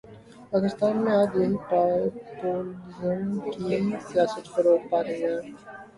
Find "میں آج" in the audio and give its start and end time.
1.03-1.31